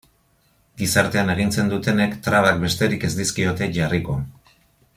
[0.81, 4.17] Gizartean agintzen dutenek trabak besterik ez dizkiote jarriko.